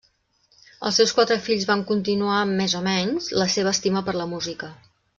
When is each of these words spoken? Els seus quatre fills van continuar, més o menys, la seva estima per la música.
Els 0.89 0.97
seus 1.01 1.13
quatre 1.17 1.37
fills 1.49 1.67
van 1.73 1.85
continuar, 1.93 2.39
més 2.63 2.77
o 2.83 2.83
menys, 2.91 3.31
la 3.41 3.49
seva 3.59 3.79
estima 3.79 4.07
per 4.09 4.21
la 4.23 4.31
música. 4.37 4.77